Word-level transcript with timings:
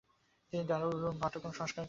তিনি 0.53 0.63
দারুল 0.69 0.91
উলুমের 0.97 1.19
পাঠ্যক্রমও 1.21 1.57
সংস্কার 1.59 1.67
করেন। 1.67 1.79